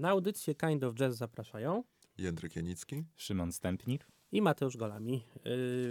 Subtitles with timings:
[0.00, 1.84] Na audycję Kind of Jazz zapraszają
[2.18, 3.04] Jędryk Janicki.
[3.16, 4.06] Szymon Stępnik.
[4.32, 5.12] i Mateusz Golami.
[5.12, 5.22] Yy,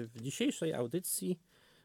[0.08, 1.40] W dzisiejszej audycji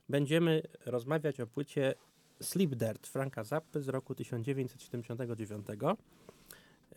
[0.09, 1.95] będziemy rozmawiać o płycie
[2.43, 5.67] Sleep Dirt Franka Zappy z roku 1979.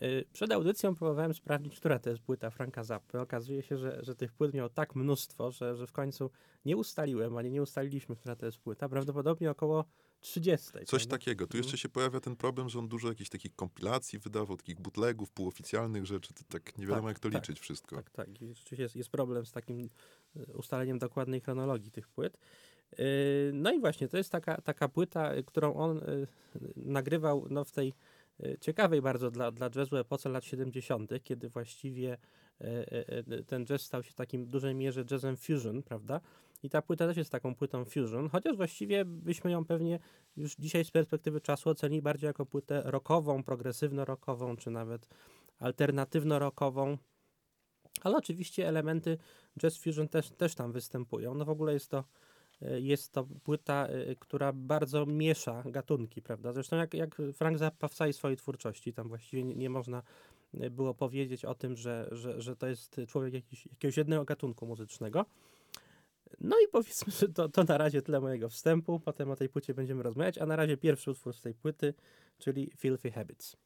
[0.02, 3.20] Yy, Przed audycją próbowałem sprawdzić, która to jest płyta Franka Zappy.
[3.20, 6.30] Okazuje się, że, że tych płyt miał tak mnóstwo, że, że w końcu
[6.66, 8.90] nie ustaliłem, ani nie ustaliliśmy, która to jest płyta.
[8.90, 9.86] Prawdopodobnie około
[10.28, 10.72] 30.
[10.72, 11.10] Coś prawda?
[11.10, 11.48] takiego.
[11.48, 15.32] Tu jeszcze się pojawia ten problem, że on dużo jakichś takich kompilacji wydawał, takich bootlegów,
[15.32, 16.34] półoficjalnych rzeczy.
[16.34, 17.96] To tak nie wiadomo, Tak, jak to tak, liczyć wszystko.
[17.96, 18.42] Tak, tak.
[18.42, 19.90] I rzeczywiście jest, jest problem z takim
[20.36, 22.38] y, ustaleniem dokładnej chronologii tych płyt.
[22.98, 23.06] Yy,
[23.54, 26.02] No i właśnie, to jest taka, taka płyta, y, którą on
[26.76, 27.94] nagrywał no, w tej
[28.62, 32.18] ciekawej bardzo dla, dla jazzu epoce lat 70., kiedy właściwie
[33.48, 36.22] ten jazz stał się w takim dużej mierze jazzem fusion, prawda?
[36.64, 40.00] I ta płyta też jest taką płytą fusion, chociaż właściwie byśmy ją pewnie
[40.38, 45.10] już dzisiaj z perspektywy czasu ocenili bardziej jako płytę rockową, progresywno-rockową, czy nawet
[45.60, 46.98] alternatywno-rockową.
[48.02, 49.18] Ale oczywiście elementy
[49.60, 51.34] jazz fusion też, też tam występują.
[51.34, 52.04] No w ogóle jest to,
[52.62, 56.54] e, jest to płyta, e, która bardzo miesza gatunki, prawda?
[56.54, 60.04] Zresztą jak, jak Frank Zappa w całej swojej twórczości, tam właściwie nie, nie można
[60.54, 64.66] e, było powiedzieć o tym, że, że, że to jest człowiek jakiś, jakiegoś jednego gatunku
[64.66, 65.26] muzycznego.
[66.40, 69.00] No i powiedzmy, że to, to na razie tyle mojego wstępu.
[69.00, 71.94] Potem o tej płycie będziemy rozmawiać, a na razie pierwszy utwór z tej płyty,
[72.38, 73.58] czyli Filthy Habits.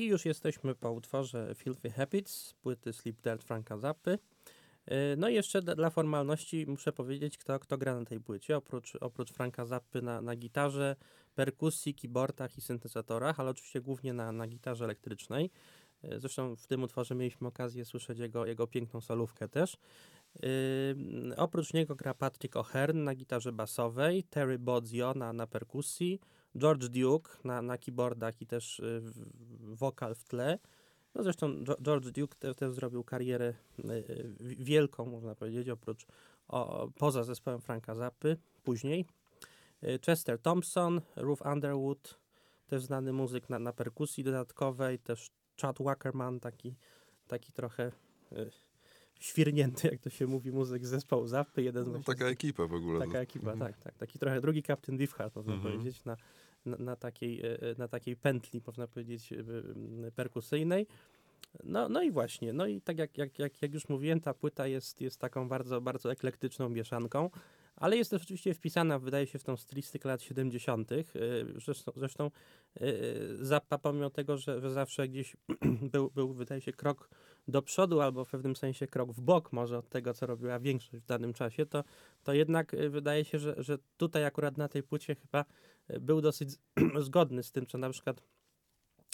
[0.00, 4.18] I już jesteśmy po utworze Filthy Habits, płyty Sleep Dirt Franka Zappy.
[4.86, 8.56] E, no i jeszcze dla formalności muszę powiedzieć, kto, kto gra na tej płycie.
[8.56, 10.96] Oprócz, oprócz Franka Zappy na, na gitarze,
[11.34, 15.50] perkusji, keyboardach i syntezatorach, ale oczywiście głównie na, na gitarze elektrycznej.
[16.02, 19.76] E, zresztą w tym utworze mieliśmy okazję słyszeć jego, jego piękną solówkę też.
[20.34, 26.20] Yy, oprócz niego gra Patrick O'Hearn na gitarze basowej, Terry Bodzio na, na perkusji,
[26.56, 29.02] George Duke na, na keyboardach i też yy,
[29.60, 30.58] wokal w tle.
[31.14, 36.06] No zresztą George Duke też, też zrobił karierę yy, wielką, można powiedzieć, oprócz
[36.48, 39.06] o, poza zespołem Franka Zappy później.
[39.82, 42.18] Yy, Chester Thompson, Ruth Underwood,
[42.66, 46.76] też znany muzyk na, na perkusji dodatkowej, też Chad Wackerman, taki,
[47.26, 47.92] taki trochę
[48.30, 48.50] yy,
[49.20, 51.62] świrnięty, jak to się mówi, muzyk z zespołu Zappy.
[51.62, 53.06] Jeden no, taka ekipa w ogóle.
[53.06, 53.72] Taka ekipa, mhm.
[53.72, 53.98] tak, tak.
[53.98, 55.72] Taki trochę drugi Captain Beefheart, można mhm.
[55.72, 56.16] powiedzieć, na,
[56.66, 59.36] na, na, takiej, e, e, na takiej pętli, można powiedzieć, e,
[60.10, 60.86] perkusyjnej.
[61.64, 64.66] No, no i właśnie, no i tak jak, jak, jak, jak już mówiłem, ta płyta
[64.66, 67.30] jest, jest taką bardzo, bardzo eklektyczną mieszanką
[67.80, 70.92] ale jest też oczywiście wpisana, wydaje się, w tą stylistykę lat 70.
[70.92, 71.06] Y,
[71.56, 72.30] zresztą, zresztą
[72.80, 75.36] y, Zappa, pomimo tego, że, że zawsze gdzieś
[75.92, 77.10] był, był, wydaje się, krok
[77.48, 81.02] do przodu, albo w pewnym sensie krok w bok może od tego, co robiła większość
[81.02, 81.84] w danym czasie, to,
[82.22, 85.44] to jednak y, wydaje się, że, że tutaj akurat na tej płycie chyba
[86.00, 86.50] był dosyć
[87.06, 88.22] zgodny z tym, co na przykład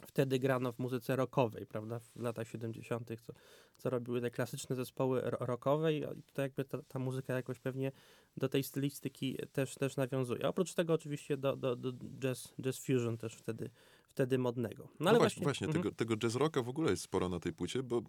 [0.06, 3.32] wtedy grano w muzyce rockowej, prawda, w latach 70., co,
[3.76, 7.92] co robiły te klasyczne zespoły rockowe i tutaj jakby ta, ta, muzyka jakoś pewnie
[8.36, 10.48] do tej stylistyki też, też nawiązuje.
[10.48, 13.70] Oprócz tego oczywiście do, do, do jazz, jazz fusion też wtedy,
[14.08, 14.84] wtedy modnego.
[14.84, 15.82] No, no ale właśnie, właśnie mhm.
[15.82, 18.02] tego, tego jazz rocka w ogóle jest sporo na tej płycie, bo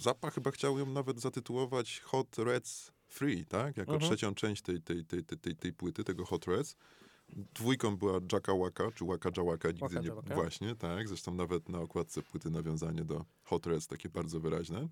[0.00, 3.76] Zappa chyba chciał ją nawet zatytułować Hot Reds Free, tak?
[3.76, 4.10] Jako mhm.
[4.10, 6.76] trzecią część tej, tej, tej, tej, tej, tej płyty, tego Hot Reds.
[7.32, 10.06] Dwójką była Jacka Waka, czy Waka Jawaka, nigdy Waka, nie...
[10.06, 10.34] Jawaka.
[10.34, 11.08] Właśnie, tak.
[11.08, 14.88] Zresztą nawet na okładce płyty nawiązanie do Hot Reds, takie bardzo wyraźne.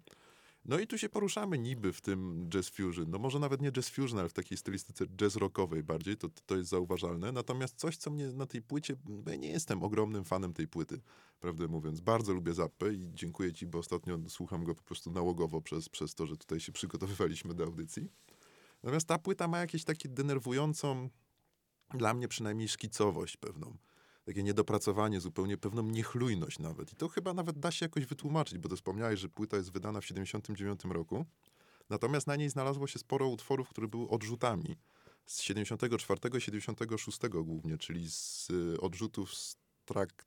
[0.65, 3.11] No i tu się poruszamy niby w tym jazz fusion.
[3.11, 6.57] No może nawet nie jazz fusion, ale w takiej stylistyce jazz rockowej bardziej, to, to
[6.57, 7.33] jest zauważalne.
[7.33, 11.01] Natomiast coś, co mnie na tej płycie, ja nie jestem ogromnym fanem tej płyty,
[11.41, 12.01] prawdę mówiąc.
[12.01, 16.15] Bardzo lubię Zappę i dziękuję ci, bo ostatnio słucham go po prostu nałogowo przez, przez
[16.15, 18.09] to, że tutaj się przygotowywaliśmy do audycji.
[18.83, 21.11] Natomiast ta płyta ma jakieś takie denerwującą
[21.95, 23.77] dla mnie przynajmniej szkicowość pewną.
[24.25, 26.93] Takie niedopracowanie, zupełnie pewną niechlujność nawet.
[26.93, 30.01] I to chyba nawet da się jakoś wytłumaczyć, bo to wspomniałeś, że płyta jest wydana
[30.01, 31.25] w 79 roku.
[31.91, 34.77] Natomiast na niej znalazło się sporo utworów, które były odrzutami.
[35.27, 40.27] Z 74 i 76 głównie, czyli z y, odrzutów z, track,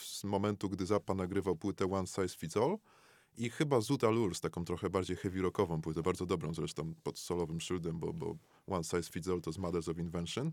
[0.00, 2.78] z momentu, gdy Zappa nagrywał płytę One Size Fits All
[3.36, 7.18] i chyba Zuta Lure z taką trochę bardziej heavy rockową płytę, bardzo dobrą zresztą pod
[7.18, 10.52] solowym szyldem, bo, bo One Size Fits All to z Mothers of Invention.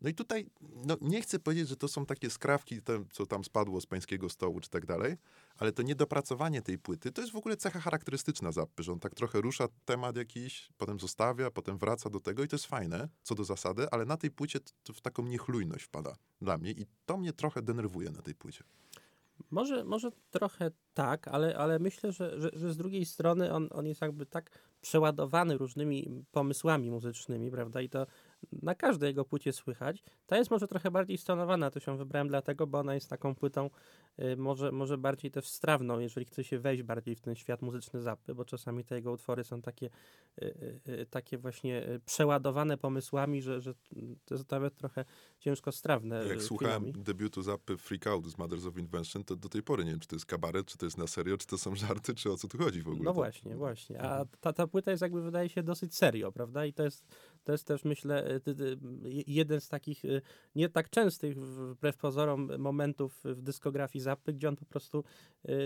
[0.00, 3.44] No i tutaj no, nie chcę powiedzieć, że to są takie skrawki, te, co tam
[3.44, 5.16] spadło z pańskiego stołu czy tak dalej,
[5.58, 9.14] ale to niedopracowanie tej płyty to jest w ogóle cecha charakterystyczna Zappy, że on tak
[9.14, 13.34] trochę rusza temat jakiś, potem zostawia, potem wraca do tego i to jest fajne, co
[13.34, 17.16] do zasady, ale na tej płycie to, w taką niechlujność wpada dla mnie i to
[17.16, 18.64] mnie trochę denerwuje na tej płycie.
[19.50, 23.86] Może, może trochę tak, ale, ale myślę, że, że, że z drugiej strony on, on
[23.86, 24.50] jest jakby tak
[24.80, 27.80] przeładowany różnymi pomysłami muzycznymi, prawda?
[27.80, 28.06] I to
[28.62, 30.02] na każdej jego płycie słychać.
[30.26, 33.70] Ta jest może trochę bardziej stonowana, to się wybrałem dlatego, bo ona jest taką płytą
[34.18, 38.02] y, może, może bardziej też strawną, jeżeli chce się wejść bardziej w ten świat muzyczny
[38.02, 39.90] zapy, bo czasami te jego utwory są takie,
[40.42, 43.74] y, y, takie właśnie przeładowane pomysłami, że, że
[44.24, 45.04] to jest nawet trochę
[45.38, 46.26] ciężko strawne.
[46.26, 49.90] Jak słuchałem debiutu zapy Freak Out z Mothers of Invention, to do tej pory nie
[49.90, 52.32] wiem, czy to jest kabaret, czy to jest na serio, czy to są żarty, czy
[52.32, 53.04] o co tu chodzi w ogóle.
[53.04, 54.02] No właśnie, właśnie.
[54.02, 56.66] A ta, ta płyta jest jakby wydaje się dosyć serio, prawda?
[56.66, 57.04] I to jest,
[57.46, 58.40] to jest też myślę
[59.26, 60.02] jeden z takich
[60.54, 65.04] nie tak częstych wbrew pozorom momentów w dyskografii Zappy, gdzie on po prostu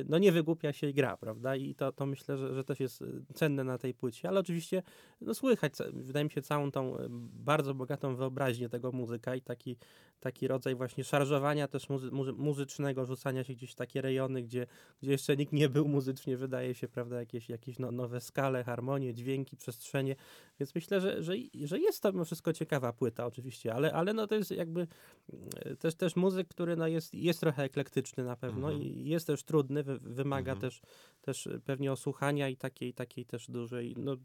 [0.08, 1.56] no nie wygłupia się i gra, prawda?
[1.56, 4.82] I to, to myślę, że, że też jest cenne na tej płycie, ale oczywiście
[5.20, 6.96] no słychać, wydaje mi się, całą tą
[7.44, 9.76] bardzo bogatą wyobraźnię tego muzyka i taki,
[10.20, 14.66] taki rodzaj właśnie szarżowania też muzy muzycznego, rzucania się gdzieś w takie rejony, gdzie,
[15.02, 19.14] gdzie jeszcze nikt nie był muzycznie, wydaje się, prawda, jakieś, jakieś no, nowe skale, harmonie,
[19.14, 20.16] dźwięki, przestrzenie,
[20.60, 21.34] więc myślę, że, że,
[21.70, 24.86] że jest to mimo wszystko ciekawa płyta oczywiście, ale, ale no to jest jakby
[25.32, 28.82] mm, też, też muzyk, który no jest, jest trochę eklektyczny na pewno mhm.
[28.82, 30.60] i jest też trudny, wymaga mhm.
[30.60, 30.80] też,
[31.20, 34.16] też pewnie osłuchania i takiej, takiej też dużej, no,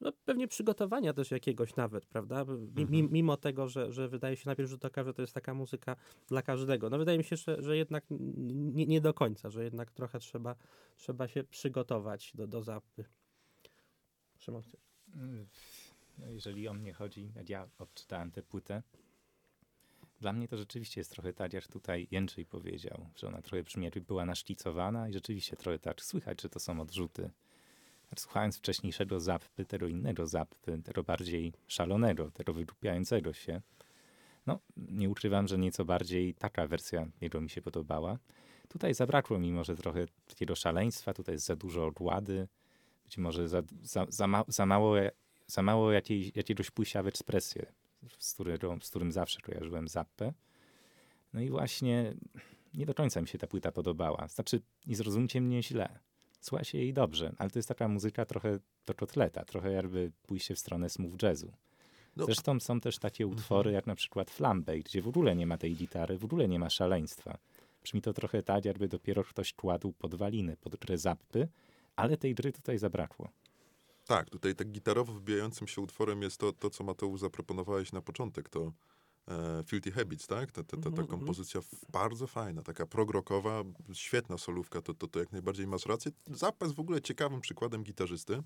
[0.00, 2.40] no pewnie przygotowania też jakiegoś nawet, prawda?
[2.40, 3.08] Mhm.
[3.12, 5.96] Mimo tego, że, że wydaje się na pierwszy rzut oka, że to jest taka muzyka
[6.28, 6.90] dla każdego.
[6.90, 10.56] No wydaje mi się, że, że jednak nie, nie do końca, że jednak trochę trzeba,
[10.96, 13.04] trzeba się przygotować do, do zapy.
[14.38, 14.90] Szymon, chcesz?
[16.20, 18.82] No jeżeli o mnie chodzi, ja odczytałem tę płytę,
[20.20, 23.90] Dla mnie to rzeczywiście jest trochę tak, jak tutaj Jędrzej powiedział, że ona trochę brzmi
[23.90, 27.30] była naszkicowana i rzeczywiście trochę tak słychać, że to są odrzuty.
[28.16, 33.62] Słuchając wcześniejszego zapy, tego innego zapy, tego bardziej szalonego, tego wydupiającego się,
[34.46, 38.18] no nie ukrywam, że nieco bardziej taka wersja jego mi się podobała.
[38.68, 42.48] Tutaj zabrakło mi może trochę takiego szaleństwa, tutaj jest za dużo ogłady,
[43.04, 44.96] być może za, za, za, ma, za mało,
[45.50, 47.66] za mało jakiej, jakiegoś pójścia w ekspresję,
[48.18, 50.32] z, którego, z którym zawsze kojarzyłem Zappę.
[51.32, 52.14] No i właśnie
[52.74, 54.28] nie do końca mi się ta płyta podobała.
[54.28, 55.98] Znaczy, nie zrozumcie mnie źle.
[56.40, 60.54] Słucha się jej dobrze, ale to jest taka muzyka trochę do kotleta, trochę jakby pójście
[60.54, 61.52] w stronę smooth jazzu.
[62.16, 62.24] No.
[62.24, 63.74] Zresztą są też takie utwory, mhm.
[63.74, 66.70] jak na przykład Flambe, gdzie w ogóle nie ma tej gitary, w ogóle nie ma
[66.70, 67.38] szaleństwa.
[67.82, 71.48] Brzmi to trochę tak, jakby dopiero ktoś kładł podwaliny pod grę zappy,
[71.96, 73.30] ale tej gry tutaj zabrakło.
[74.10, 78.48] Tak, tutaj tak gitarowo wybijającym się utworem jest to, to co Mateusz zaproponowałeś na początek,
[78.48, 78.72] to
[79.28, 80.52] e, Filthy Habits, tak?
[80.52, 81.08] Ta, ta, ta, ta mhm, mhm.
[81.08, 81.60] kompozycja
[81.92, 83.62] bardzo fajna, taka progrokowa,
[83.92, 86.12] świetna solówka, to, to, to jak najbardziej masz rację.
[86.26, 88.42] Zappa jest w ogóle ciekawym przykładem gitarzysty.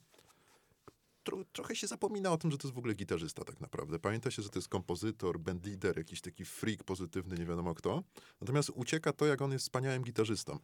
[1.22, 3.98] Tro, trochę się zapomina o tym, że to jest w ogóle gitarzysta tak naprawdę.
[3.98, 8.02] Pamięta się, że to jest kompozytor, bandleader, jakiś taki freak pozytywny, nie wiadomo kto.
[8.40, 10.58] Natomiast ucieka to, jak on jest wspaniałym gitarzystą.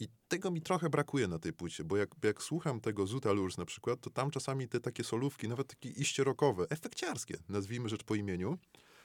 [0.00, 3.58] I tego mi trochę brakuje na tej płycie, bo jak, jak słucham tego Zuta Lurs
[3.58, 8.04] na przykład, to tam czasami te takie solówki, nawet takie iście rockowe, efekciarskie, nazwijmy rzecz
[8.04, 8.58] po imieniu,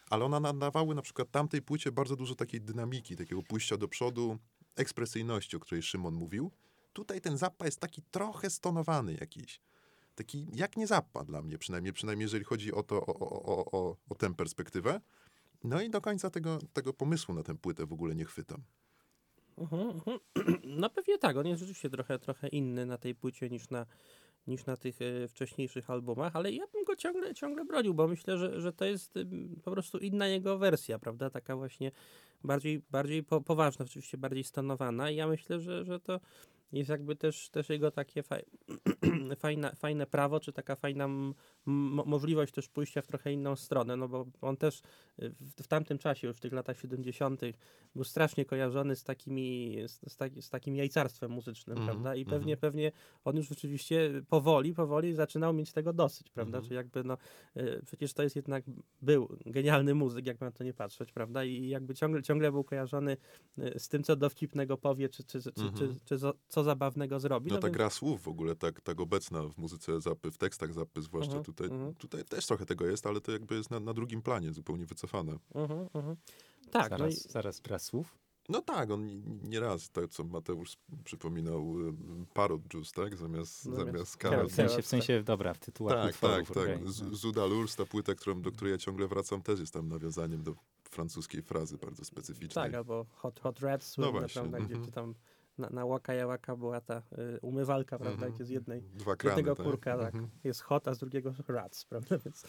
[0.09, 4.37] ale one nadawały na przykład tamtej płycie bardzo dużo takiej dynamiki, takiego pójścia do przodu,
[4.75, 6.51] ekspresyjności, o której Szymon mówił.
[6.93, 9.59] Tutaj ten zappa jest taki trochę stonowany jakiś.
[10.15, 13.97] Taki jak nie zappa dla mnie, przynajmniej, przynajmniej jeżeli chodzi o, to, o, o, o,
[14.09, 15.01] o tę perspektywę.
[15.63, 18.63] No i do końca tego, tego pomysłu na tę płytę w ogóle nie chwytam.
[19.59, 20.19] Uh-huh, uh-huh.
[20.63, 23.85] No pewnie tak, on jest rzeczywiście trochę, trochę inny na tej płycie niż na,
[24.47, 28.37] niż na tych e, wcześniejszych albumach, ale ja bym go ciągle, ciągle bronił, bo myślę,
[28.37, 29.13] że, że to jest
[29.63, 31.29] po prostu inna jego wersja, prawda?
[31.29, 31.91] Taka właśnie
[32.43, 36.19] bardziej, bardziej po, poważna, oczywiście bardziej stanowana i ja myślę, że, że to
[36.71, 38.43] jest jakby też, też jego takie faj,
[39.39, 41.07] fajne, fajne prawo, czy taka fajna
[41.65, 44.81] możliwość też pójścia w trochę inną stronę, no bo on też
[45.17, 47.41] w, w tamtym czasie, już w tych latach 70.,
[47.95, 52.15] był strasznie kojarzony z, takimi, z, z, taki, z takim jajcarstwem muzycznym, mm prawda?
[52.15, 52.91] I pewnie, mm pewnie
[53.23, 56.57] on już rzeczywiście powoli, powoli zaczynał mieć tego dosyć, prawda?
[56.57, 56.67] Mm.
[56.69, 57.17] Czy jakby, no,
[57.57, 58.63] y, przecież to jest jednak,
[59.01, 61.43] był genialny muzyk, jak na to nie patrzeć, prawda?
[61.43, 63.17] I jakby ciągle, ciągle był kojarzony
[63.59, 67.49] y, z tym, co dowcipnego powie, czy, czy, czy, czy, czy, czy co zabawnego zrobi.
[67.49, 67.77] No, no ta więc...
[67.77, 71.41] gra słów w ogóle tak, tak obecna w muzyce Zapy, w tekstach Zapy zwłaszcza uh
[71.41, 71.95] -huh, tutaj, uh -huh.
[71.95, 75.33] tutaj też trochę tego jest, ale to jakby jest na, na drugim planie, zupełnie wycofane.
[75.33, 76.15] Uh -huh, uh -huh.
[76.71, 76.89] Tak.
[76.89, 77.31] Zaraz, no i...
[77.31, 78.17] zaraz gra słów?
[78.49, 81.75] No tak, on nieraz, tak co Mateusz przypominał,
[82.33, 83.15] parod juice, tak?
[83.15, 84.51] Zamiast, no zamiast karot.
[84.51, 86.75] W sensie, w sensie, dobra, w tytułach Tak, utworów, tak, tak.
[86.75, 87.15] Okay.
[87.15, 90.55] Zuda Lurs, ta płyta, którą, do której ja ciągle wracam, też jest tam nawiązaniem do
[90.89, 92.65] francuskiej frazy bardzo specyficznej.
[92.65, 94.41] Tak, albo Hot Hot Red, no właśnie.
[94.41, 94.91] Prawda, gdzie mm-hmm.
[94.91, 95.13] tam
[95.59, 98.35] na, na Łaka Jałaka była ta y, umywalka, prawda, mm -hmm.
[98.35, 99.65] gdzie z jednej, Dwa krany, jednego tak?
[99.65, 100.29] kurka tak, mm -hmm.
[100.43, 102.45] jest hot, a z drugiego rats, prawda, więc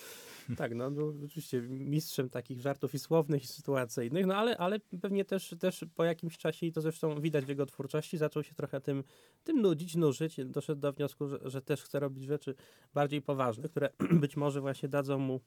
[0.56, 5.24] tak, no był rzeczywiście mistrzem takich żartów i słownych i sytuacyjnych, no ale, ale pewnie
[5.24, 8.80] też, też po jakimś czasie, i to zresztą widać w jego twórczości, zaczął się trochę
[8.80, 9.04] tym,
[9.44, 12.54] tym nudzić, nużyć, doszedł do wniosku, że, że też chce robić rzeczy
[12.94, 13.90] bardziej poważne, które
[14.22, 15.40] być może właśnie dadzą mu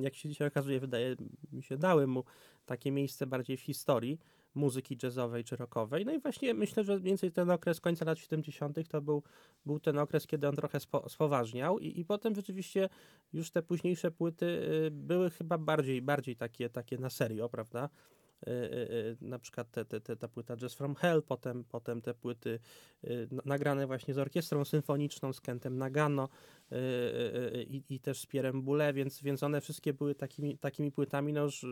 [0.00, 1.16] jak się dzisiaj okazuje, wydaje
[1.52, 2.24] mi się, dały mu
[2.66, 4.18] takie miejsce bardziej w historii,
[4.54, 6.04] muzyki jazzowej czy rockowej.
[6.04, 8.88] No i właśnie myślę, że mniej więcej ten okres końca lat 70.
[8.88, 9.22] to był,
[9.66, 12.88] był ten okres, kiedy on trochę spo, spoważniał i, i potem rzeczywiście
[13.32, 17.88] już te późniejsze płyty y, były chyba bardziej, bardziej takie, takie na serio, prawda?
[18.46, 22.14] Y, y, na przykład te, te, te, ta płyta Jazz from Hell, potem, potem te
[22.14, 22.58] płyty
[23.44, 26.28] nagrane właśnie z orkiestrą symfoniczną, z Kentem Nagano
[27.66, 31.44] i, i też z Pierem Boulet, więc, więc one wszystkie były takimi, takimi płytami, no
[31.44, 31.66] już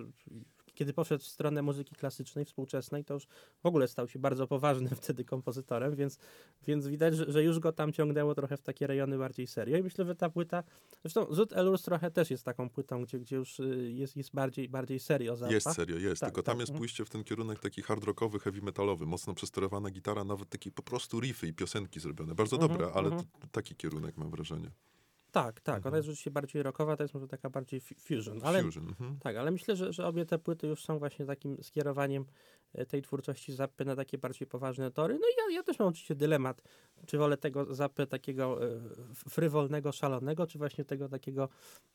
[0.80, 3.26] kiedy poszedł w stronę muzyki klasycznej, współczesnej, to już
[3.62, 6.18] w ogóle stał się bardzo poważnym wtedy kompozytorem, więc,
[6.66, 9.82] więc widać, że, że już go tam ciągnęło trochę w takie rejony bardziej serio i
[9.82, 10.62] myślę, że ta płyta,
[11.02, 14.68] zresztą Zut Elurs trochę też jest taką płytą, gdzie, gdzie już y, jest, jest bardziej,
[14.68, 15.52] bardziej serio zapach.
[15.52, 16.60] Jest serio, jest, tak, tylko tam tak.
[16.60, 16.78] jest mhm.
[16.78, 20.82] pójście w ten kierunek taki hard rockowy, heavy metalowy, mocno przesterowana gitara, nawet takie po
[20.82, 23.24] prostu riffy i piosenki zrobione, bardzo mhm, dobre, ale mhm.
[23.52, 24.70] taki kierunek mam wrażenie.
[25.32, 25.76] Tak, tak.
[25.76, 25.86] Mhm.
[25.90, 28.40] Ona jest rzeczywiście bardziej rockowa, to jest może taka bardziej fusion.
[28.42, 28.88] Ale, fusion.
[28.88, 29.18] Mhm.
[29.18, 32.24] Tak, ale myślę, że, że obie te płyty już są właśnie takim skierowaniem
[32.88, 35.14] tej twórczości Zappy na takie bardziej poważne tory.
[35.14, 36.62] No i ja, ja też mam oczywiście dylemat,
[37.06, 38.80] czy wolę tego Zappy takiego e,
[39.14, 41.48] frywolnego, szalonego, czy właśnie tego takiego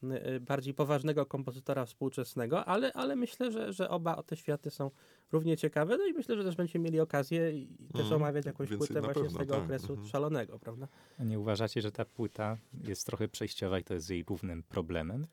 [0.03, 4.91] e, bardziej poważnego kompozytora współczesnego, ale, ale myślę, że, że oba te światy są
[5.31, 8.69] równie ciekawe, no i myślę, że też będziemy mieli okazję i też mm, omawiać jakąś
[8.69, 9.63] płytę właśnie pewno, z tego tak.
[9.63, 10.09] okresu mm -hmm.
[10.09, 10.87] szalonego, prawda?
[11.19, 15.27] A nie uważacie, że ta płyta jest trochę przejściowa i to jest jej głównym problemem?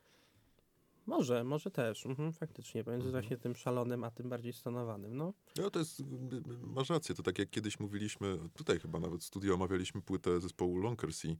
[1.06, 3.22] Może, może też, mhm, faktycznie, pomiędzy Mhm.
[3.22, 5.32] właśnie tym szalonym, a tym bardziej stonowanym, no.
[5.56, 6.02] No to jest,
[6.62, 10.78] masz rację, to tak jak kiedyś mówiliśmy, tutaj chyba nawet w studio omawialiśmy płytę zespołu
[10.78, 11.36] Lonkersea,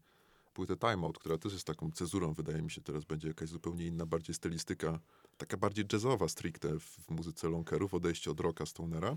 [0.55, 3.87] płytę Time Out, która też jest taką cezurą, wydaje mi się, teraz będzie jakaś zupełnie
[3.87, 5.01] inna, bardziej stylistyka,
[5.37, 9.17] taka bardziej jazzowa stricte w, muzyce Lonkerów, odejście od rocka Stonera.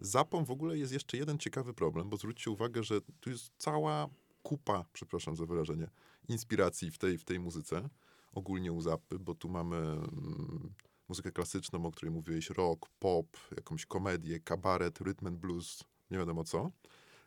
[0.00, 3.52] Z Zapą w ogóle jest jeszcze jeden ciekawy problem, bo zwróćcie uwagę, że tu jest
[3.58, 4.08] cała
[4.42, 5.90] kupa, przepraszam za wyrażenie,
[6.28, 7.88] inspiracji w tej, w tej muzyce,
[8.34, 10.74] ogólnie u Zapy, bo tu mamy mm,
[11.08, 16.44] muzykę klasyczną, o której mówiłeś, rock, pop, jakąś komedię, kabaret, rhythm and blues, nie wiadomo
[16.44, 16.70] co.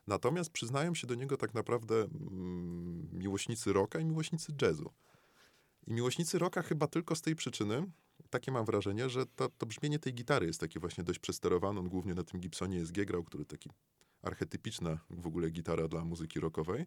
[0.08, 4.92] Natomiast przyznają się do niego tak naprawdę mm, miłośnicy rocka i miłośnicy jazzu.
[5.88, 7.92] I miłośnicy rocka chyba tylko z tej przyczyny,
[8.30, 11.80] takie mam wrażenie, że to, to brzmienie tej gitary jest takie właśnie dość przesterowane.
[11.80, 13.70] On głównie na tym Gibsonie jest grał, który taki
[14.22, 16.86] archetypiczna w ogóle gitara dla muzyki rockowej.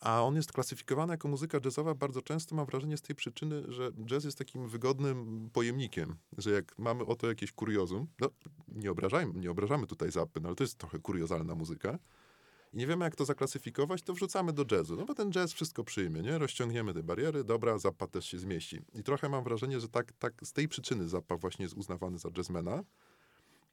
[0.00, 3.92] A on jest klasyfikowany jako muzyka jazzowa bardzo często, mam wrażenie, z tej przyczyny, że
[3.92, 8.30] jazz jest takim wygodnym pojemnikiem, że jak mamy oto jakieś kuriozum, no
[8.68, 11.98] nie obrażajmy, nie obrażamy tutaj zapy, no ale to jest trochę kuriozalna muzyka
[12.72, 15.84] i nie wiemy jak to zaklasyfikować, to wrzucamy do jazzu, no bo ten jazz wszystko
[15.84, 16.38] przyjmie, nie?
[16.38, 18.82] Rozciągniemy te bariery, dobra, Zappa też się zmieści.
[18.94, 22.28] I trochę mam wrażenie, że tak, tak z tej przyczyny Zappa właśnie jest uznawany za
[22.36, 22.84] jazzmana,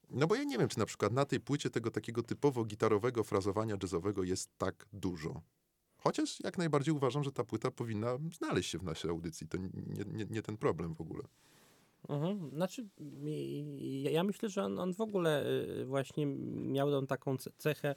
[0.09, 3.23] no bo ja nie wiem, czy na przykład na tej płycie tego takiego typowo gitarowego
[3.23, 5.41] frazowania jazzowego jest tak dużo.
[6.03, 9.47] Chociaż jak najbardziej uważam, że ta płyta powinna znaleźć się w naszej audycji.
[9.47, 9.69] To nie,
[10.13, 11.23] nie, nie ten problem w ogóle.
[12.09, 12.49] Mhm.
[12.49, 15.45] Znaczy, mi- ja- myślę, że on, on w ogóle
[15.81, 16.25] y, właśnie
[16.65, 17.95] miał tą taką ce- cechę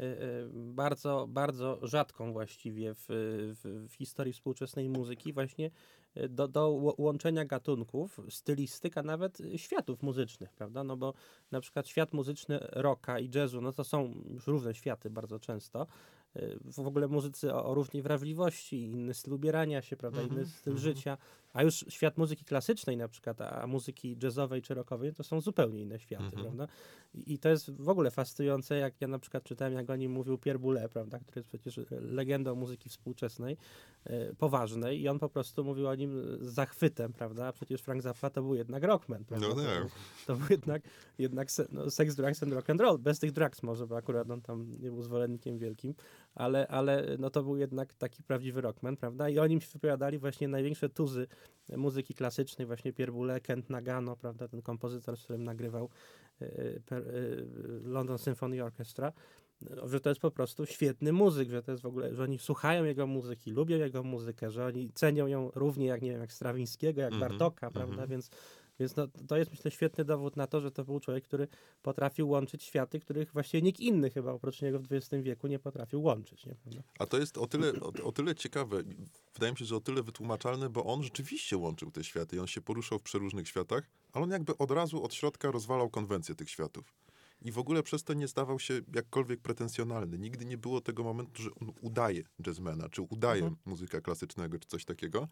[0.00, 0.16] y, y,
[0.54, 5.70] bardzo, bardzo rzadką właściwie w, w, w historii współczesnej muzyki, właśnie
[6.16, 10.84] y, do, do łączenia gatunków, stylistyka, nawet y, światów muzycznych, prawda?
[10.84, 11.14] No bo
[11.50, 15.86] na przykład świat muzyczny rocka i jazzu, no to są już różne światy bardzo często.
[16.36, 20.50] Y, W ogóle muzycy o, o różnej wrażliwości, inny styl ubierania się, prawda, Mhm, inny
[20.50, 20.94] styl mhm.
[20.94, 21.18] życia.
[21.52, 25.80] A już świat muzyki klasycznej na przykład, a muzyki jazzowej czy rockowej, to są zupełnie
[25.80, 26.42] inne światy, Mhm.
[26.42, 26.68] prawda?
[27.14, 30.12] I, I to jest w ogóle fascynujące, jak ja na przykład czytałem, jak o nim
[30.12, 33.56] mówił Pierre Boulez, prawda, który jest przecież legendą muzyki współczesnej,
[34.04, 37.46] e, poważnej i on po prostu mówił o nim z zachwytem, prawda?
[37.46, 39.48] A przecież Frank Zappa to był jednak rockman, prawda?
[39.48, 39.80] No to, tak.
[39.80, 39.90] był,
[40.26, 40.82] to był jednak,
[41.18, 42.98] jednak se, no, sex, drugs and rock and roll.
[42.98, 45.94] Bez tych drugs może, bo akurat on tam nie był zwolennikiem wielkim,
[46.36, 49.28] ale, ale no to był jednak taki prawdziwy rockman, prawda?
[49.28, 51.26] I o nim się wypowiadali właśnie największe tuzy
[51.76, 55.88] muzyki klasycznej, właśnie Pierre Boulez, Kent Nagano, prawda, ten kompozytor, z którym nagrywał
[56.40, 57.12] e, per, e,
[57.82, 59.12] London Symphony Orchestra,
[59.60, 62.38] no, że to jest po prostu świetny muzyk, że to jest w ogóle, że oni
[62.38, 66.32] słuchają jego muzyki, lubią jego muzykę, że oni cenią ją równie jak, nie wiem, jak
[66.32, 68.10] Strawińskiego, jak Mhm, Bartoka, prawda, mhm.
[68.10, 68.30] więc
[68.80, 71.48] więc no, to jest, myślę, świetny dowód na to, że to był człowiek, który
[71.82, 76.02] potrafił łączyć światy, których właściwie nikt inny chyba oprócz niego w XX wieku nie potrafił
[76.02, 76.46] łączyć.
[76.46, 76.56] Nie?
[76.98, 78.82] A to jest o tyle, o, o tyle ciekawe,
[79.34, 82.46] wydaje mi się, że o tyle wytłumaczalne, bo on rzeczywiście łączył te światy i on
[82.46, 86.50] się poruszał w przeróżnych światach, ale on jakby od razu od środka rozwalał konwencję tych
[86.50, 86.94] światów.
[87.42, 90.18] I w ogóle przez to nie zdawał się jakkolwiek pretensjonalny.
[90.18, 93.56] Nigdy nie było tego momentu, że on udaje jazzmana, czy udaje Mhm.
[93.64, 95.28] muzyka klasycznego, czy coś takiego.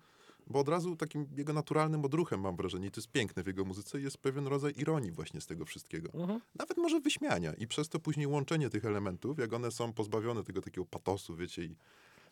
[0.46, 3.64] Bo od razu takim jego naturalnym odruchem, mam wrażenie, i to jest piękne w jego
[3.64, 6.12] muzyce, jest pewien rodzaj ironii właśnie z tego wszystkiego.
[6.12, 6.40] Mhm.
[6.54, 7.52] Nawet może wyśmiania.
[7.52, 11.64] I przez to później łączenie tych elementów, jak one są pozbawione tego takiego patosu, wiecie,
[11.64, 11.76] i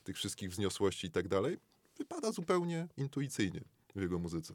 [0.05, 1.59] tych wszystkich wzniosłości i tak dalej,
[1.99, 3.61] wypada zupełnie intuicyjnie
[3.95, 4.55] w jego muzyce.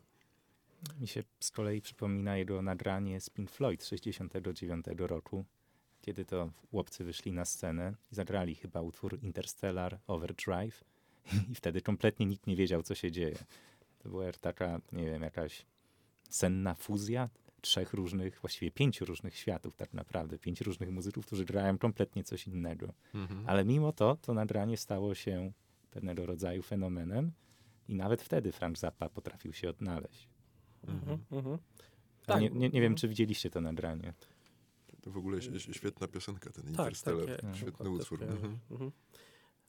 [0.99, 5.45] Mi się z kolei przypomina jego nagranie z Pink Floyd z 69 roku,
[6.01, 10.83] kiedy to chłopcy wyszli na scenę i zagrali chyba utwór Interstellar Overdrive
[11.51, 13.37] i wtedy kompletnie nikt nie wiedział, co się dzieje.
[13.99, 15.65] To była taka, nie wiem, jakaś
[16.29, 17.29] senna fuzja
[17.61, 22.47] trzech różnych, właściwie pięciu różnych światów tak naprawdę, pięciu różnych muzyków, którzy grają kompletnie coś
[22.47, 22.93] innego.
[23.45, 25.51] Ale mimo to, to nagranie stało się
[25.91, 27.31] pewnego rodzaju fenomenem
[27.87, 30.29] i nawet wtedy Frank Zappa potrafił się odnaleźć.
[30.87, 31.19] Mhm.
[31.31, 31.57] Mhm.
[32.27, 32.95] Ale Tak, nie, nie, nie wiem, mhm.
[32.95, 34.13] czy widzieliście to nagranie.
[35.01, 37.25] To w ogóle świetna piosenka, ten Tak, Interstellar.
[37.25, 38.19] takie- Świetny przykład też utwór.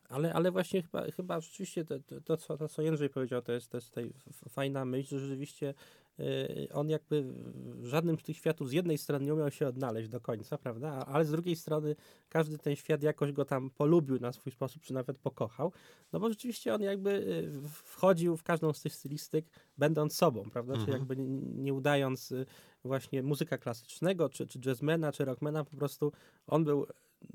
[0.08, 3.52] Ale, ale właśnie chyba, chyba rzeczywiście to, to, to, co, to, co Jędrzej powiedział, to
[3.52, 4.12] jest, to jest tutaj
[4.48, 5.74] fajna myśl, że rzeczywiście
[6.20, 7.22] y, on jakby
[7.54, 10.90] w żadnym z tych światów z jednej strony nie umiał się odnaleźć do końca, prawda?
[11.06, 11.96] Ale z drugiej strony
[12.28, 15.72] każdy ten świat jakoś go tam polubił na swój sposób, czy nawet pokochał.
[16.12, 19.46] No bo rzeczywiście on jakby y, wchodził w każdą z tych stylistyk,
[19.78, 20.74] będąc sobą, prawda?
[20.74, 20.98] Czy Mhm.
[20.98, 21.16] jakby
[21.62, 22.46] nie, udając y,
[22.84, 26.12] właśnie muzyka klasycznego, czy, czy jazzmana, czy rockmana, po prostu
[26.46, 26.86] on był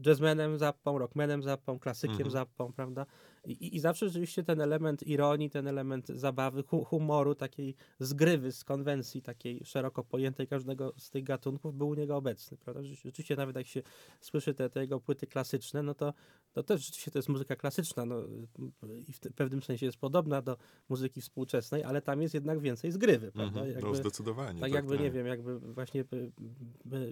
[0.06, 2.32] jazzmenem zappą, rockmanem zappą, klasykiem Mhm.
[2.32, 3.06] zappą, prawda?
[3.46, 8.64] I, I zawsze rzeczywiście ten element ironii, ten element zabawy, hu humoru, takiej zgrywy z
[8.64, 12.84] konwencji takiej szeroko pojętej każdego z tych gatunków był u niego obecny, prawda?
[12.84, 13.82] Rzeczywiście nawet jak się
[14.22, 16.14] słyszy te, te jego płyty klasyczne, no to,
[16.54, 18.24] to też rzeczywiście to jest muzyka klasyczna, no
[19.08, 20.58] i w pewnym sensie jest podobna do
[20.90, 23.62] muzyki współczesnej, ale tam jest jednak więcej zgrywy, prawda?
[23.62, 24.60] Mhm, no zdecydowanie.
[24.60, 25.04] Tak, tak jakby, tak.
[25.04, 26.06] nie wiem, jakby właśnie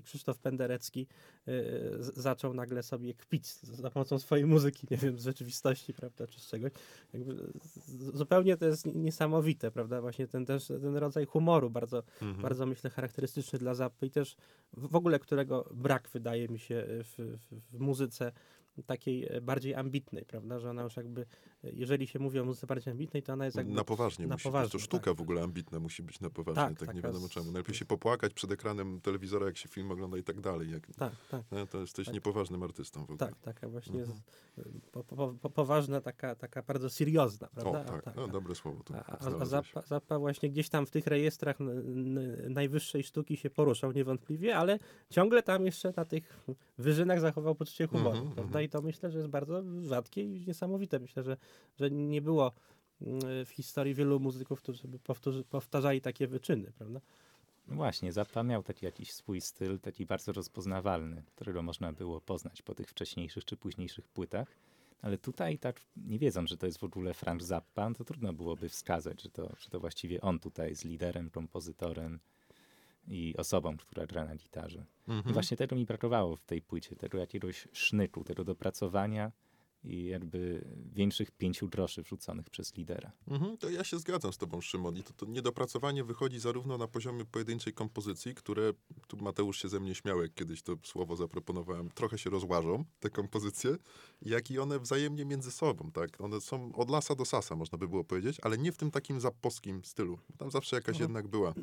[0.03, 1.07] Krzysztof Penderecki
[1.47, 1.51] y,
[1.99, 6.47] zaczął nagle sobie kpić za pomocą swojej muzyki, nie wiem, z rzeczywistości, prawda, czy z
[6.47, 6.71] czegoś.
[7.13, 7.35] Jakby
[8.13, 12.41] zupełnie to jest niesamowite, prawda, właśnie ten też, ten rodzaj humoru bardzo, mhm.
[12.41, 14.35] bardzo myślę charakterystyczny dla Zappy i też
[14.73, 18.31] w ogóle którego brak wydaje mi się w, w, w muzyce
[18.85, 21.25] takiej bardziej ambitnej, prawda, że ona już jakby,
[21.63, 23.73] jeżeli się mówi o muzyce bardziej ambitnej, to ona jest jakby...
[23.73, 24.71] Na poważnie na musi poważnie, być.
[24.71, 25.15] To sztuka tak.
[25.17, 27.45] w ogóle ambitna musi być na poważnie, tak, tak nie wiadomo czemu.
[27.45, 30.71] Najlepiej się popłakać przed ekranem telewizora, jak się film ogląda i tak dalej.
[30.71, 31.43] Jak, tak, tak.
[31.51, 32.13] No, to jesteś tak.
[32.13, 33.17] niepoważnym artystą w ogóle.
[33.17, 34.19] Tak, taka właśnie mhm.
[34.91, 37.95] po, po, po, poważna, taka, taka bardzo seriozna, prawda?
[37.95, 38.83] O, tak, no, dobre słowo.
[38.83, 41.57] To a, a Zappa, Zappa właśnie gdzieś tam w tych rejestrach
[42.49, 46.45] najwyższej sztuki się poruszał niewątpliwie, ale ciągle tam jeszcze na tych
[46.77, 48.59] wyżynach zachował poczucie humoru, mm -hmm, prawda?
[48.59, 48.69] Mm -hmm.
[48.69, 50.99] I to myślę, że jest bardzo rzadkie i niesamowite.
[50.99, 51.37] Myślę, że,
[51.79, 52.51] że nie było
[53.01, 57.01] mm, w historii wielu muzyków, którzy by powtórzy, powtarzali takie wyczyny, prawda?
[57.67, 62.61] No właśnie, Zappa miał taki jakiś swój styl, taki bardzo rozpoznawalny, którego można było poznać
[62.61, 64.57] po tych wcześniejszych czy późniejszych płytach.
[65.01, 68.33] Ale tutaj, tak nie wiedząc, że to jest w ogóle Frank Zappa, no to trudno
[68.33, 72.19] byłoby wskazać, że to, że to właściwie on tutaj jest liderem, kompozytorem,
[73.07, 74.85] i osobą, która gra na gitarze.
[75.07, 75.29] Mhm.
[75.29, 79.31] I właśnie tego mi brakowało w tej płycie, tego jakiegoś sznytu, tego dopracowania
[79.83, 83.11] i jakby większych pięciu groszy wrzuconych przez lidera.
[83.27, 84.97] Mhm, to ja się zgadzam z tobą, Szymon.
[84.97, 88.73] I to, to niedopracowanie wychodzi zarówno na poziomie pojedynczej kompozycji, które,
[89.07, 93.09] tu Mateusz się ze mnie śmiał, jak kiedyś to słowo zaproponowałem, trochę się rozłażą, te
[93.09, 93.75] kompozycje,
[94.21, 96.21] jak i one wzajemnie między sobą, tak?
[96.21, 99.21] One są od lasa do sasa, można by było powiedzieć, ale nie w tym takim
[99.21, 100.19] zaposkim stylu.
[100.37, 101.09] Tam zawsze jakaś mhm.
[101.09, 101.53] jednak była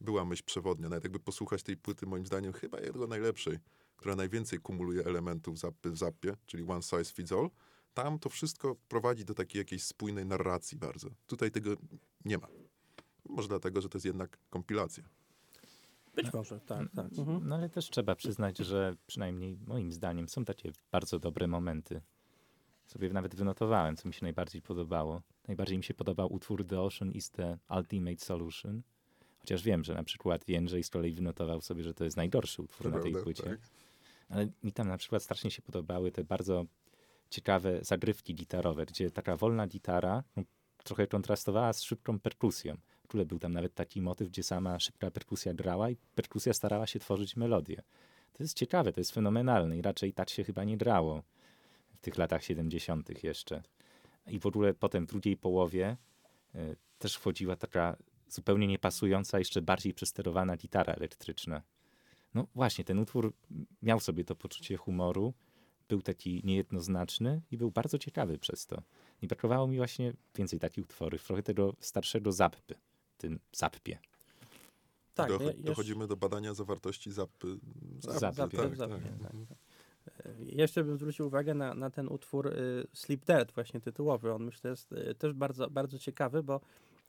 [0.00, 0.88] była myśl przewodnia.
[0.88, 3.58] Nawet jakby posłuchać tej płyty, moim zdaniem, chyba jego najlepszej,
[3.98, 7.50] która najwięcej kumuluje elementów w zappie, czyli One Size Fits All,
[7.94, 11.08] tam to wszystko prowadzi do takiej jakiejś spójnej narracji bardzo.
[11.26, 11.70] Tutaj tego
[12.24, 12.48] nie ma.
[13.28, 15.04] Może dlatego, że to jest jednak kompilacja.
[16.14, 17.18] Być może, tak, tak.
[17.18, 17.48] Mhm.
[17.48, 22.00] No ale też trzeba przyznać, że przynajmniej moim zdaniem są takie bardzo dobre momenty.
[22.86, 25.22] Sobie nawet wynotowałem, co mi się najbardziej podobało.
[25.48, 28.82] Najbardziej mi się podobał utwór The Ocean is the Ultimate Solution.
[29.38, 32.90] Chociaż wiem, że na przykład Jędrzej z kolei wynotował sobie, że to jest najgorszy utwór
[32.90, 33.42] to na tej płycie.
[33.42, 33.60] Tak.
[34.28, 36.64] Ale mi tam na przykład strasznie się podobały te bardzo
[37.30, 40.42] ciekawe zagrywki gitarowe, gdzie taka wolna gitara no,
[40.84, 42.76] trochę kontrastowała z szybką perkusją.
[43.02, 46.86] W ogóle był tam nawet taki motyw, gdzie sama szybka perkusja grała i perkusja starała
[46.86, 47.82] się tworzyć melodię.
[48.32, 51.22] To jest ciekawe, to jest fenomenalne i raczej tak się chyba nie grało
[51.94, 53.24] w tych latach 70.
[53.24, 53.62] jeszcze.
[54.26, 55.96] I w ogóle potem w drugiej połowie
[56.54, 57.96] y, też wchodziła taka
[58.28, 61.62] zupełnie niepasująca, jeszcze bardziej przesterowana gitara elektryczna.
[62.38, 63.32] No właśnie, ten utwór
[63.82, 65.34] miał sobie to poczucie humoru,
[65.88, 68.82] był taki niejednoznaczny i był bardzo ciekawy przez to.
[69.22, 72.74] I brakowało mi właśnie więcej takich utworów, trochę tego starszego zappy,
[73.16, 73.98] tym zappie.
[75.14, 77.58] Tak, Do, dochodzimy do badania zawartości zappy.
[77.98, 78.90] Zappy, zappy, tak, tak.
[79.48, 79.58] tak.
[80.40, 84.32] Jeszcze bym zwrócił uwagę na, na ten utwór y, Sleep Dead, właśnie tytułowy.
[84.32, 86.60] On myślę jest y, też bardzo, bardzo ciekawy, bo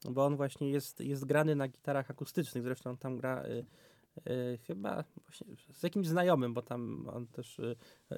[0.06, 3.65] bo on właśnie jest, jest grany na gitarach akustycznych, zresztą tam gra y,
[4.67, 5.04] chyba
[5.74, 7.76] z jakimś znajomym, bo tam on też y,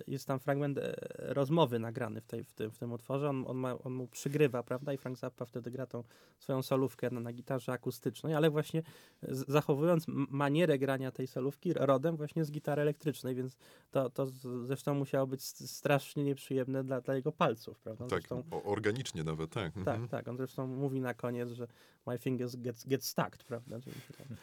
[0.08, 3.30] jest tam fragment e, rozmowy nagrany w, tej, w, tym, w tym utworze.
[3.30, 4.94] On, on, ma, on mu przygrywa, prawda?
[4.94, 6.04] I Frank Zappa wtedy gra tą
[6.40, 8.84] swoją solówkę na, na gitarze akustycznej, ale właśnie
[9.28, 13.58] zachowując manierę grania tej solówki rodem właśnie z gitary elektrycznej, więc
[13.92, 14.28] to, to
[14.66, 18.08] zresztą musiało być strasznie nieprzyjemne dla, dla jego palców, prawda?
[18.08, 19.74] Tak, zresztą, organicznie nawet, tak.
[19.74, 20.08] Tak, mhm.
[20.08, 20.28] tak.
[20.28, 21.68] On zresztą mówi na koniec, że
[22.08, 23.78] my fingers get, get stuck, prawda?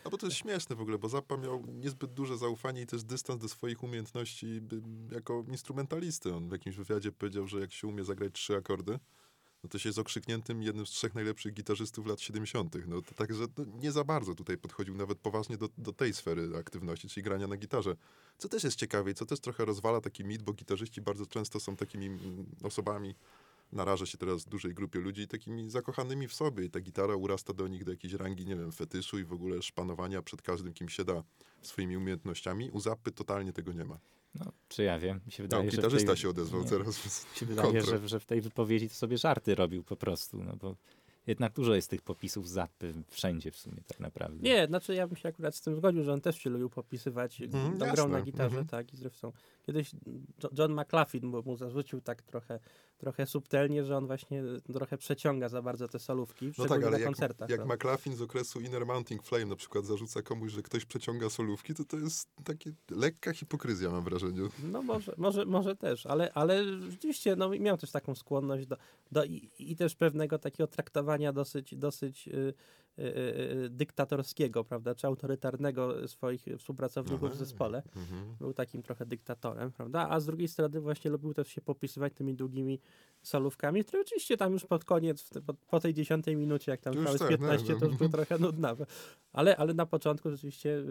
[0.05, 3.05] No bo to jest śmieszne w ogóle, bo Zappa miał niezbyt duże zaufanie i też
[3.05, 4.61] dystans do swoich umiejętności
[5.13, 6.35] jako instrumentalisty.
[6.35, 8.99] On w jakimś wywiadzie powiedział, że jak się umie zagrać trzy akordy,
[9.65, 12.77] no to się jest okrzykniętym jednym z trzech najlepszych gitarzystów lat 70.
[12.87, 17.09] No także no, nie za bardzo tutaj podchodził nawet poważnie do, do tej sfery aktywności,
[17.09, 17.97] czyli grania na gitarze.
[18.39, 21.61] Co też jest ciekawe i co też trochę rozwala taki mit, bo gitarzyści bardzo często
[21.61, 23.15] są takimi mm, osobami,
[23.73, 27.69] naraża się teraz dużej grupie ludzi takimi zakochanymi w sobie i ta gitara urasta do
[27.69, 31.05] nich do jakiejś rangi, nie wiem, fetyszu i w ogóle szpanowania przed każdym, kim się
[31.05, 31.23] da
[31.63, 32.71] swoimi umiejętnościami.
[32.71, 33.99] U Zappy totalnie tego nie ma.
[34.35, 35.21] No, czy ja wiem.
[35.27, 36.17] Mi się wydaje, no, gitarzysta tej...
[36.17, 37.05] się odezwał nie, teraz.
[37.33, 40.57] Mi się wydaje, że, że, w tej wypowiedzi to sobie żarty robił po prostu, no
[40.57, 40.77] bo
[41.27, 44.43] jednak dużo jest tych popisów zapy wszędzie w sumie tak naprawdę.
[44.43, 47.41] Nie, znaczy ja bym się akurat z tym zgodził, że on też się lubił popisywać.
[47.41, 48.71] Mm, grał na gitarze, mm -hmm.
[48.71, 48.95] tak.
[48.95, 49.33] I zresztą
[49.67, 49.91] kiedyś
[50.59, 52.61] John McLaughlin mu, mu zarzucił tak trochę
[52.99, 56.99] trochę subtelnie, że on właśnie trochę przeciąga za bardzo te solówki, No tak, ale na
[56.99, 57.51] jak, koncertach.
[57.51, 57.75] jak prawda?
[57.75, 61.85] McLaughlin z okresu Inner Mounting Flame na przykład zarzuca komuś, że ktoś przeciąga solówki, to
[61.85, 64.41] to jest takie lekka hipokryzja, mam wrażenie.
[64.63, 68.77] No może, może, może też, ale, ale rzeczywiście no, miał też taką skłonność do,
[69.13, 72.55] do i, i też pewnego takiego traktowania dosyć, dosyć y,
[73.71, 77.35] dyktatorskiego, prawda, czy autorytarnego swoich współpracowników w Aha.
[77.35, 77.83] zespole.
[77.97, 78.37] Mhm.
[78.41, 82.35] Był takim trochę dyktatorem, prawda, a z drugiej strony właśnie lubił też się popisywać tymi
[82.35, 82.81] długimi
[83.23, 86.93] solówkami, które oczywiście tam już pod koniec, w po, po tej dziesiątej minucie, jak tam
[86.95, 87.81] To już trwały z tak, no, 15, no.
[87.81, 88.77] to już były trochę nudne.
[89.33, 90.85] Ale, ale na początku rzeczywiście y,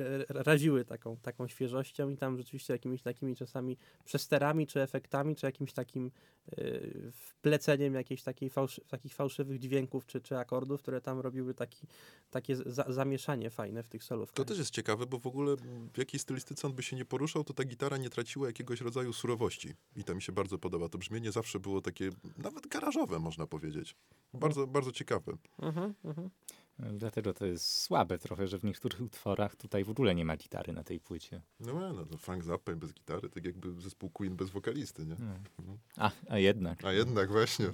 [0.00, 5.46] y, raziły taką, taką świeżością i tam rzeczywiście jakimiś takimi czasami przesterami, czy efektami, czy
[5.46, 6.10] jakimś takim
[6.58, 11.86] y, wpleceniem jakichś takiej fałszy, takich fałszywych dźwięków, czy, czy akordów, które tam robiły taki,
[12.30, 14.36] takie za, zamieszanie fajne w tych solówkach.
[14.36, 15.56] To też jest ciekawe, bo w ogóle
[15.94, 19.12] w jakiej stylistyce on by się nie poruszał, to ta gitara nie traciła jakiegoś rodzaju
[19.12, 19.74] surowości.
[19.96, 20.88] I to mi się bardzo podoba.
[20.88, 23.96] To brzmienie zawsze było takie nawet garażowe, można powiedzieć.
[24.34, 25.32] Bardzo, bardzo ciekawe.
[25.58, 26.30] Mhm, mhm.
[26.78, 30.72] Dlatego to jest słabe trochę, że w niektórych utworach tutaj w ogóle nie ma gitary
[30.72, 31.42] na tej płycie.
[31.60, 35.16] No, no, no Frank Zappa bez gitary, tak jakby zespół Queen bez wokalisty, nie?
[35.18, 35.34] No.
[35.58, 35.78] Mhm.
[35.96, 36.84] A, a jednak.
[36.84, 37.66] A jednak właśnie.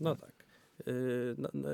[0.00, 0.35] No tak.
[0.86, 1.68] Yy, No, no,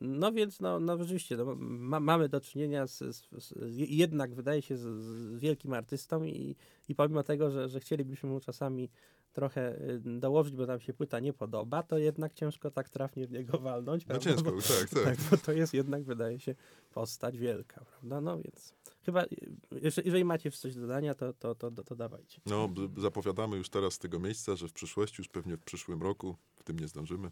[0.00, 4.62] no więc, no, no rzeczywiście, no, ma, mamy do czynienia z, z, z, jednak wydaje
[4.62, 6.56] się z, z wielkim artystą i,
[6.88, 8.90] i pomimo tego, że, że chcielibyśmy mu czasami
[9.34, 13.32] trochę y, dołożyć, bo nam się płyta nie podoba, to jednak ciężko tak trafnie w
[13.32, 14.06] niego walnąć.
[14.06, 15.04] No ciężko, Bo, tak, tak.
[15.04, 16.54] tak, bo to jest jednak, wydaje się,
[16.92, 18.20] postać wielka, prawda?
[18.20, 19.24] No więc chyba,
[20.04, 22.40] jeżeli, macie coś do dodania, to, to, to, to, dawajcie.
[22.46, 26.36] No, zapowiadamy już teraz z tego miejsca, że w przyszłości, już pewnie w przyszłym roku,
[26.56, 27.30] w tym nie zdążymy,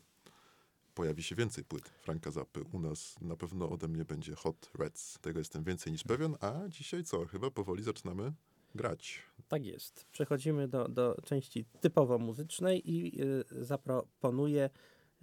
[0.94, 2.64] pojawi się więcej płyt Franka Zappy.
[2.72, 5.18] U nas na pewno ode mnie będzie Hot Reds.
[5.18, 7.26] Tego jestem więcej niż pewien, a dzisiaj co?
[7.26, 8.32] Chyba powoli zaczynamy
[8.74, 9.22] grać.
[9.48, 10.06] Tak jest.
[10.12, 14.70] Przechodzimy do, do części typowo muzycznej i y, zaproponuję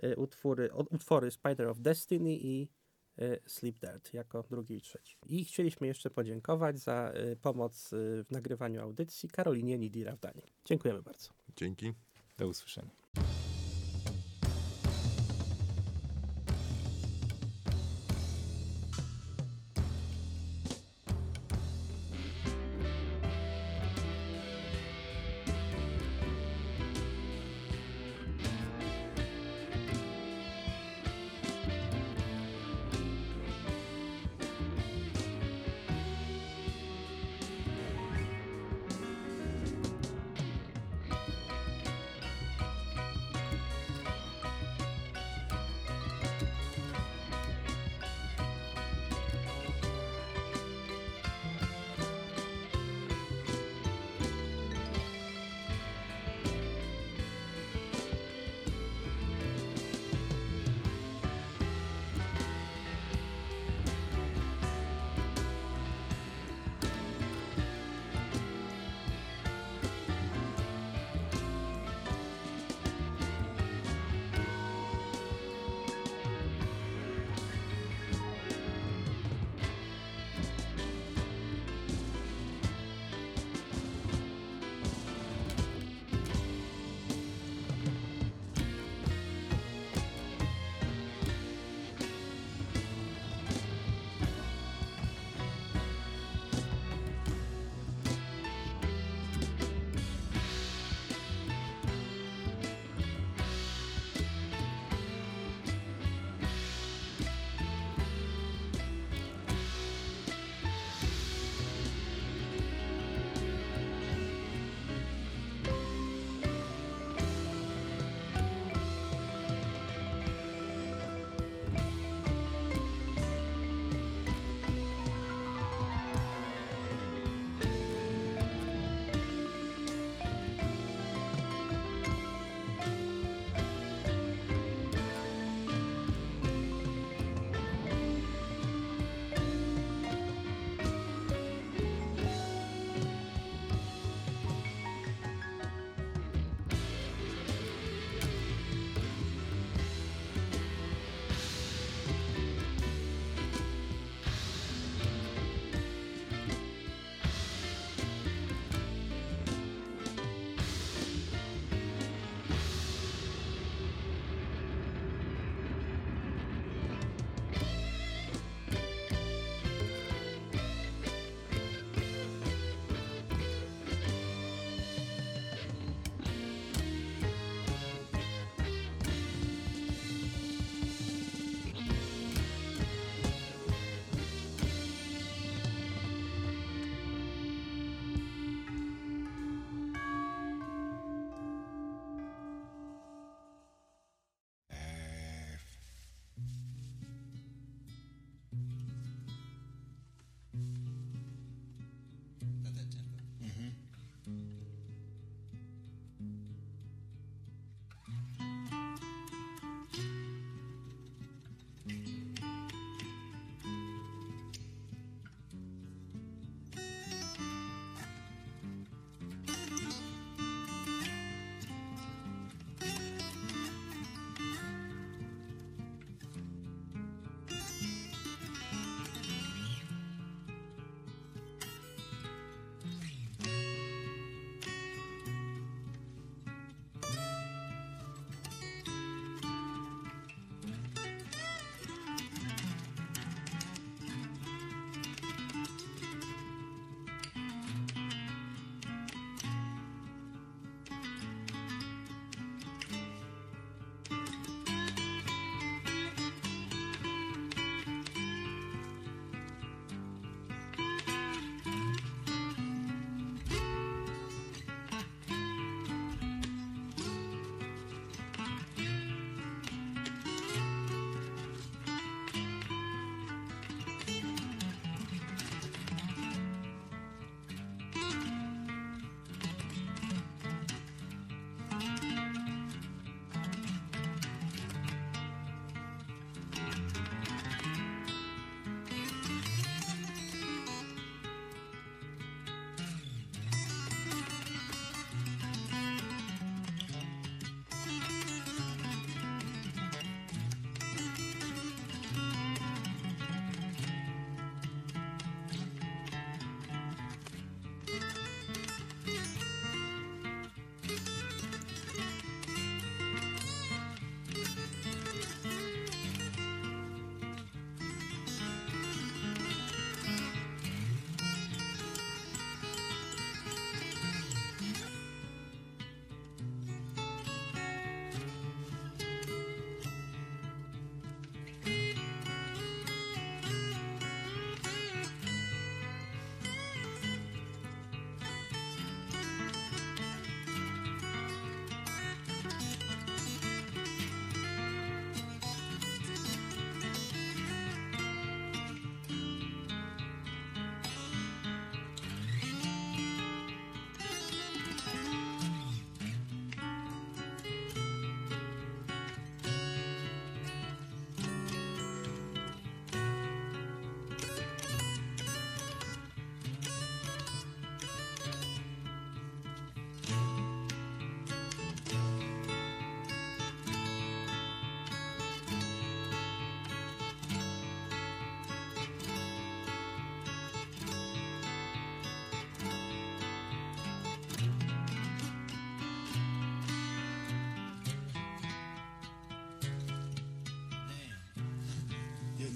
[0.03, 2.67] y, utwory, o, utwory Spider of Destiny i
[3.21, 5.17] y, Sleep Dirt jako drugi i trzeci.
[5.27, 10.41] I chcieliśmy jeszcze podziękować za y, pomoc y, w nagrywaniu audycji Karolinie Nidi Rawdanie.
[10.65, 11.29] Dziękujemy bardzo.
[11.55, 11.93] Dzięki.
[12.38, 12.91] Do usłyszenia.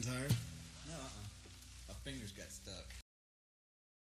[0.04, 0.43] McIntyre